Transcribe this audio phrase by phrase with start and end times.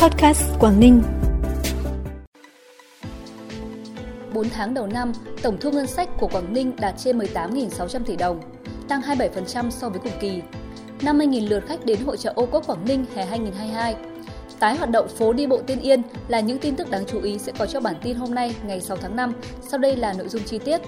[0.00, 1.02] Podcast Quảng Ninh.
[4.34, 5.12] 4 tháng đầu năm,
[5.42, 8.40] tổng thu ngân sách của Quảng Ninh đạt trên 18.600 tỷ đồng,
[8.88, 10.42] tăng 27% so với cùng kỳ.
[11.00, 13.96] 50.000 lượt khách đến hội trợ ô cốp Quảng Ninh hè 2022.
[14.58, 17.38] Tái hoạt động phố đi bộ Tiên Yên là những tin tức đáng chú ý
[17.38, 19.32] sẽ có cho bản tin hôm nay ngày 6 tháng 5.
[19.68, 20.80] Sau đây là nội dung chi tiết.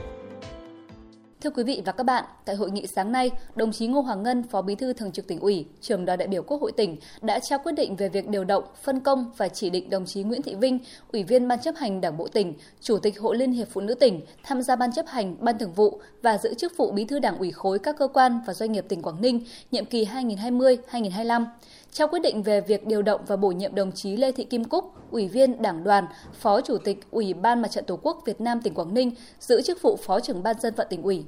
[1.43, 4.23] Thưa quý vị và các bạn, tại hội nghị sáng nay, đồng chí Ngô Hoàng
[4.23, 6.97] Ngân, Phó Bí thư Thường trực tỉnh ủy, trưởng đoàn đại biểu Quốc hội tỉnh
[7.23, 10.23] đã trao quyết định về việc điều động, phân công và chỉ định đồng chí
[10.23, 10.79] Nguyễn Thị Vinh,
[11.13, 13.95] Ủy viên Ban chấp hành Đảng bộ tỉnh, Chủ tịch Hội Liên hiệp Phụ nữ
[13.95, 17.19] tỉnh tham gia Ban chấp hành, Ban thường vụ và giữ chức vụ Bí thư
[17.19, 21.45] Đảng ủy khối các cơ quan và doanh nghiệp tỉnh Quảng Ninh nhiệm kỳ 2020-2025
[21.93, 24.65] trao quyết định về việc điều động và bổ nhiệm đồng chí Lê Thị Kim
[24.65, 28.41] Cúc, Ủy viên Đảng đoàn, Phó Chủ tịch Ủy ban Mặt trận Tổ quốc Việt
[28.41, 29.11] Nam tỉnh Quảng Ninh,
[29.41, 31.25] giữ chức vụ Phó trưởng Ban dân vận tỉnh ủy.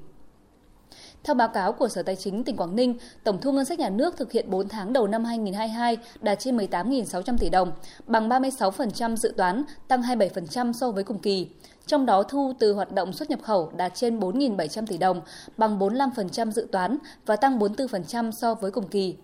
[1.24, 3.90] Theo báo cáo của Sở Tài chính tỉnh Quảng Ninh, tổng thu ngân sách nhà
[3.90, 7.72] nước thực hiện 4 tháng đầu năm 2022 đạt trên 18.600 tỷ đồng,
[8.06, 11.48] bằng 36% dự toán, tăng 27% so với cùng kỳ.
[11.86, 15.20] Trong đó thu từ hoạt động xuất nhập khẩu đạt trên 4.700 tỷ đồng,
[15.56, 19.16] bằng 45% dự toán và tăng 44% so với cùng kỳ.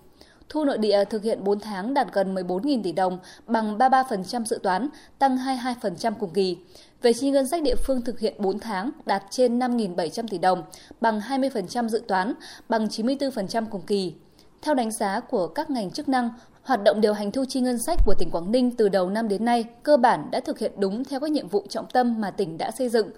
[0.50, 4.60] Thu nội địa thực hiện 4 tháng đạt gần 14.000 tỷ đồng, bằng 33% dự
[4.62, 6.56] toán, tăng 22% cùng kỳ.
[7.02, 10.62] Về chi ngân sách địa phương thực hiện 4 tháng đạt trên 5.700 tỷ đồng,
[11.00, 12.34] bằng 20% dự toán,
[12.68, 14.14] bằng 94% cùng kỳ.
[14.62, 16.30] Theo đánh giá của các ngành chức năng,
[16.62, 19.28] hoạt động điều hành thu chi ngân sách của tỉnh Quảng Ninh từ đầu năm
[19.28, 22.30] đến nay cơ bản đã thực hiện đúng theo các nhiệm vụ trọng tâm mà
[22.30, 23.10] tỉnh đã xây dựng.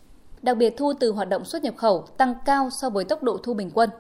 [0.43, 3.37] Đặc biệt thu từ hoạt động xuất nhập khẩu tăng cao so với tốc độ
[3.37, 3.91] thu bình quân.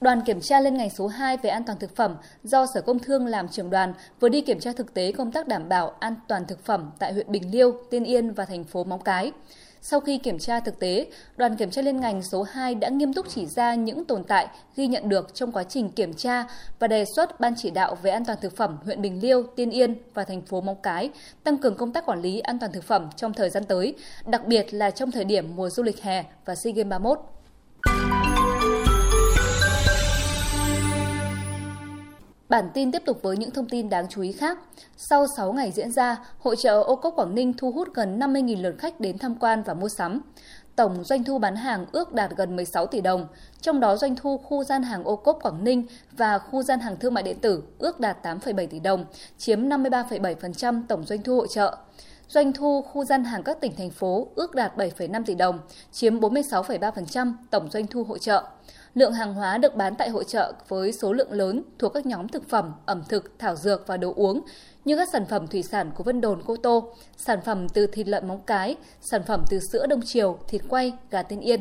[0.00, 2.98] Đoàn kiểm tra liên ngành số 2 về an toàn thực phẩm do Sở Công
[2.98, 6.14] Thương làm trưởng đoàn vừa đi kiểm tra thực tế công tác đảm bảo an
[6.28, 9.32] toàn thực phẩm tại huyện Bình Liêu, Tiên Yên và thành phố Móng Cái.
[9.82, 11.06] Sau khi kiểm tra thực tế,
[11.36, 14.48] đoàn kiểm tra liên ngành số 2 đã nghiêm túc chỉ ra những tồn tại
[14.76, 16.44] ghi nhận được trong quá trình kiểm tra
[16.78, 19.70] và đề xuất Ban chỉ đạo về an toàn thực phẩm huyện Bình Liêu, Tiên
[19.70, 21.10] Yên và thành phố Móng Cái
[21.44, 23.94] tăng cường công tác quản lý an toàn thực phẩm trong thời gian tới,
[24.26, 27.39] đặc biệt là trong thời điểm mùa du lịch hè và SEA Games 31.
[32.50, 34.58] Bản tin tiếp tục với những thông tin đáng chú ý khác.
[34.96, 38.62] Sau 6 ngày diễn ra, hội trợ ô cốp Quảng Ninh thu hút gần 50.000
[38.62, 40.20] lượt khách đến tham quan và mua sắm.
[40.76, 43.26] Tổng doanh thu bán hàng ước đạt gần 16 tỷ đồng,
[43.60, 46.96] trong đó doanh thu khu gian hàng ô cốp Quảng Ninh và khu gian hàng
[46.96, 49.04] thương mại điện tử ước đạt 8,7 tỷ đồng,
[49.38, 51.76] chiếm 53,7% tổng doanh thu hội trợ.
[52.28, 55.58] Doanh thu khu gian hàng các tỉnh thành phố ước đạt 7,5 tỷ đồng,
[55.92, 58.44] chiếm 46,3% tổng doanh thu hội trợ.
[58.94, 62.28] Lượng hàng hóa được bán tại hội trợ với số lượng lớn thuộc các nhóm
[62.28, 64.40] thực phẩm, ẩm thực, thảo dược và đồ uống
[64.84, 68.08] như các sản phẩm thủy sản của Vân Đồn Cô Tô, sản phẩm từ thịt
[68.08, 71.60] lợn móng cái, sản phẩm từ sữa đông triều, thịt quay, gà Tiên Yên.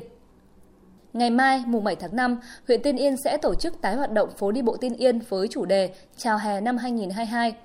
[1.14, 4.30] Ngày mai, mùng 7 tháng 5, huyện Tiên Yên sẽ tổ chức tái hoạt động
[4.38, 7.56] phố đi bộ Tiên Yên với chủ đề Chào hè năm 2022.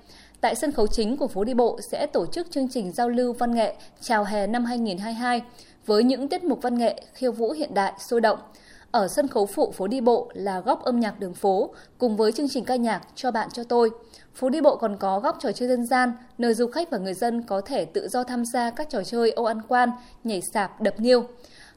[0.41, 3.33] Tại sân khấu chính của phố đi bộ sẽ tổ chức chương trình giao lưu
[3.33, 5.41] văn nghệ Chào hè năm 2022
[5.85, 8.39] với những tiết mục văn nghệ khiêu vũ hiện đại sôi động–
[8.95, 12.31] ở sân khấu phụ phố đi bộ là góc âm nhạc đường phố cùng với
[12.31, 13.89] chương trình ca nhạc Cho bạn cho tôi.
[14.33, 17.13] Phố đi bộ còn có góc trò chơi dân gian, nơi du khách và người
[17.13, 19.89] dân có thể tự do tham gia các trò chơi ô ăn quan,
[20.23, 21.27] nhảy sạp, đập niêu.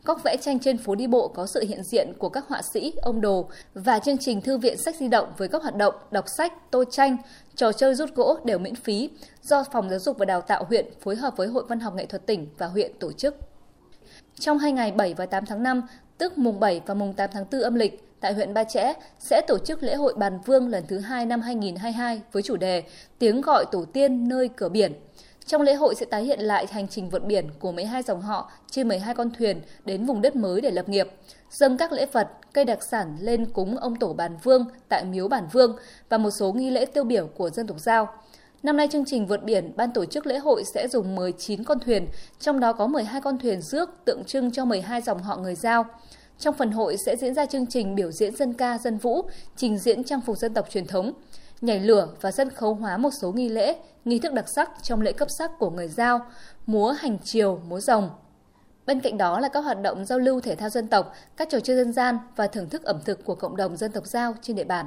[0.05, 2.93] Góc vẽ tranh trên phố đi bộ có sự hiện diện của các họa sĩ,
[3.03, 6.25] ông đồ và chương trình thư viện sách di động với các hoạt động đọc
[6.29, 7.17] sách, tô tranh,
[7.57, 9.11] trò chơi rút gỗ đều miễn phí
[9.43, 12.07] do Phòng Giáo dục và Đào tạo huyện phối hợp với Hội Văn học Nghệ
[12.07, 13.37] thuật tỉnh và huyện tổ chức.
[14.41, 15.83] Trong hai ngày 7 và 8 tháng 5,
[16.19, 19.41] tức mùng 7 và mùng 8 tháng 4 âm lịch, tại huyện Ba Chẽ sẽ
[19.49, 22.83] tổ chức lễ hội bàn vương lần thứ hai năm 2022 với chủ đề
[23.19, 24.93] Tiếng gọi tổ tiên nơi cửa biển.
[25.47, 28.51] Trong lễ hội sẽ tái hiện lại hành trình vượt biển của 12 dòng họ
[28.71, 31.09] trên 12 con thuyền đến vùng đất mới để lập nghiệp,
[31.51, 35.29] dâng các lễ vật, cây đặc sản lên cúng ông tổ bàn vương tại miếu
[35.29, 35.77] bản vương
[36.09, 38.09] và một số nghi lễ tiêu biểu của dân tộc Giao.
[38.63, 41.79] Năm nay chương trình vượt biển, ban tổ chức lễ hội sẽ dùng 19 con
[41.81, 42.09] thuyền,
[42.39, 45.85] trong đó có 12 con thuyền rước tượng trưng cho 12 dòng họ người Giao.
[46.39, 49.23] Trong phần hội sẽ diễn ra chương trình biểu diễn dân ca, dân vũ,
[49.57, 51.13] trình diễn trang phục dân tộc truyền thống,
[51.61, 55.01] nhảy lửa và sân khấu hóa một số nghi lễ, nghi thức đặc sắc trong
[55.01, 56.21] lễ cấp sắc của người Giao,
[56.67, 58.11] múa hành triều, múa rồng.
[58.87, 61.61] Bên cạnh đó là các hoạt động giao lưu thể thao dân tộc, các trò
[61.61, 64.57] chơi dân gian và thưởng thức ẩm thực của cộng đồng dân tộc Giao trên
[64.57, 64.87] địa bàn.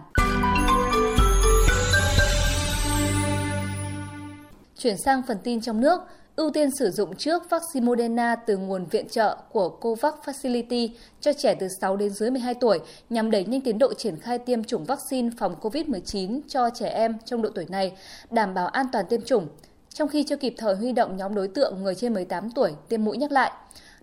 [4.83, 6.01] Chuyển sang phần tin trong nước,
[6.36, 10.89] ưu tiên sử dụng trước vaccine Moderna từ nguồn viện trợ của COVAX Facility
[11.19, 12.80] cho trẻ từ 6 đến dưới 12 tuổi
[13.10, 17.18] nhằm đẩy nhanh tiến độ triển khai tiêm chủng vaccine phòng COVID-19 cho trẻ em
[17.25, 17.92] trong độ tuổi này,
[18.31, 19.48] đảm bảo an toàn tiêm chủng,
[19.94, 23.04] trong khi chưa kịp thời huy động nhóm đối tượng người trên 18 tuổi tiêm
[23.04, 23.51] mũi nhắc lại.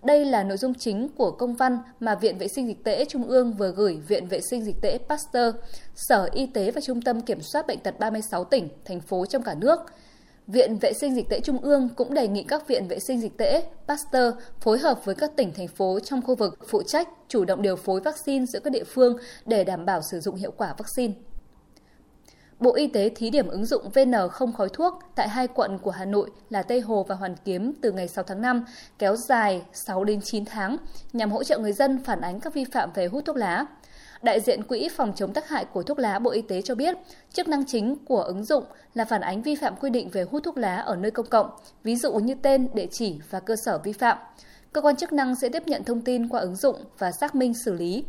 [0.02, 3.24] Đây là nội dung chính của công văn mà Viện Vệ sinh Dịch tễ Trung
[3.24, 5.54] ương vừa gửi Viện Vệ sinh Dịch tễ Pasteur,
[5.94, 9.42] Sở Y tế và Trung tâm Kiểm soát Bệnh tật 36 tỉnh, thành phố trong
[9.42, 9.80] cả nước–
[10.48, 13.36] Viện Vệ sinh Dịch tễ Trung ương cũng đề nghị các viện vệ sinh dịch
[13.36, 17.44] tễ, Pasteur phối hợp với các tỉnh, thành phố trong khu vực phụ trách chủ
[17.44, 19.16] động điều phối vaccine giữa các địa phương
[19.46, 21.14] để đảm bảo sử dụng hiệu quả vaccine.
[22.60, 25.90] Bộ Y tế thí điểm ứng dụng VN không khói thuốc tại hai quận của
[25.90, 28.64] Hà Nội là Tây Hồ và Hoàn Kiếm từ ngày 6 tháng 5,
[28.98, 30.76] kéo dài 6 đến 9 tháng
[31.12, 33.66] nhằm hỗ trợ người dân phản ánh các vi phạm về hút thuốc lá.
[34.22, 36.96] Đại diện Quỹ phòng chống tác hại của thuốc lá Bộ Y tế cho biết,
[37.32, 40.42] chức năng chính của ứng dụng là phản ánh vi phạm quy định về hút
[40.44, 41.50] thuốc lá ở nơi công cộng,
[41.82, 44.18] ví dụ như tên, địa chỉ và cơ sở vi phạm.
[44.72, 47.52] Cơ quan chức năng sẽ tiếp nhận thông tin qua ứng dụng và xác minh
[47.64, 48.04] xử lý.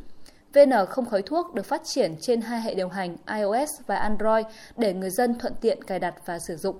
[0.53, 4.45] VN không khói thuốc được phát triển trên hai hệ điều hành iOS và Android
[4.77, 6.75] để người dân thuận tiện cài đặt và sử dụng.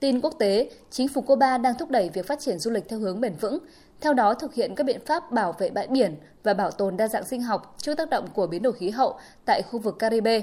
[0.00, 2.98] Tin quốc tế, chính phủ Cuba đang thúc đẩy việc phát triển du lịch theo
[2.98, 3.58] hướng bền vững,
[4.00, 7.08] theo đó thực hiện các biện pháp bảo vệ bãi biển và bảo tồn đa
[7.08, 10.42] dạng sinh học trước tác động của biến đổi khí hậu tại khu vực Caribe.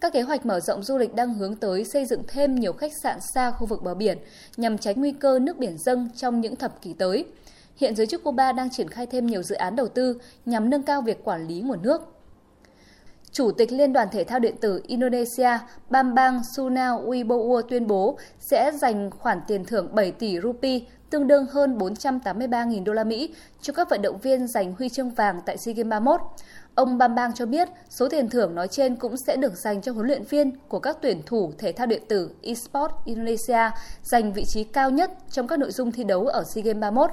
[0.00, 2.92] Các kế hoạch mở rộng du lịch đang hướng tới xây dựng thêm nhiều khách
[3.02, 4.18] sạn xa khu vực bờ biển
[4.56, 7.24] nhằm tránh nguy cơ nước biển dâng trong những thập kỷ tới.
[7.76, 10.82] Hiện giới chức Cuba đang triển khai thêm nhiều dự án đầu tư nhằm nâng
[10.82, 12.14] cao việc quản lý nguồn nước.
[13.32, 15.58] Chủ tịch Liên đoàn Thể thao Điện tử Indonesia
[15.90, 18.18] Bambang Sunao Wibowo tuyên bố
[18.50, 20.80] sẽ dành khoản tiền thưởng 7 tỷ rupee,
[21.14, 25.10] tương đương hơn 483.000 đô la Mỹ cho các vận động viên giành huy chương
[25.10, 26.20] vàng tại SEA Games 31.
[26.74, 30.06] Ông Bambang cho biết số tiền thưởng nói trên cũng sẽ được dành cho huấn
[30.06, 33.70] luyện viên của các tuyển thủ thể thao điện tử eSports Indonesia
[34.02, 37.10] giành vị trí cao nhất trong các nội dung thi đấu ở SEA Games 31.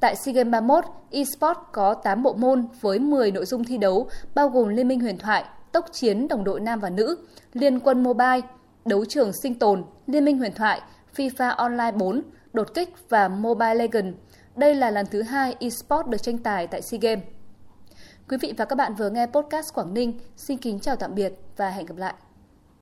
[0.00, 4.08] Tại SEA Games 31, eSports có 8 bộ môn với 10 nội dung thi đấu,
[4.34, 7.16] bao gồm Liên minh huyền thoại, tốc chiến đồng đội nam và nữ,
[7.52, 8.40] Liên quân mobile,
[8.84, 10.80] đấu trường sinh tồn, Liên minh huyền thoại,
[11.16, 12.22] FIFA Online 4,
[12.52, 14.16] đột kích và Mobile Legends.
[14.56, 17.24] Đây là lần thứ hai eSports được tranh tài tại SEA Games.
[18.28, 20.20] Quý vị và các bạn vừa nghe podcast Quảng Ninh.
[20.36, 22.14] Xin kính chào tạm biệt và hẹn gặp lại.